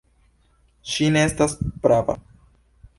[0.93, 1.57] Ŝi ne estas
[1.87, 2.21] prava.